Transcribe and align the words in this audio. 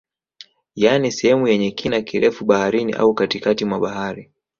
Yani 0.75 1.11
sehemu 1.11 1.47
yenye 1.47 1.71
kina 1.71 2.01
kirefu 2.01 2.45
baharini 2.45 2.93
au 2.93 3.13
katikati 3.13 3.65
mwa 3.65 3.79
bahari 3.79 4.31